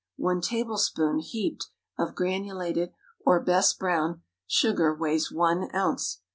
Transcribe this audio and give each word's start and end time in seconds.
One 0.17 0.41
tablespoon 0.41 1.19
(heaped) 1.19 1.67
of 1.95 2.15
granulated, 2.15 2.91
or 3.23 3.39
best 3.39 3.77
brown, 3.77 4.23
sugar 4.47 4.95
weighs 4.95 5.31
one 5.31 5.69
ounce. 5.75 6.21